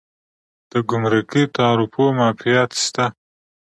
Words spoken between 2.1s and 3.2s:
معافیت شته؟